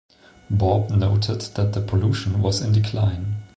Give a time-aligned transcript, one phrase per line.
[0.49, 3.35] Bob noted that the pollution was in decline.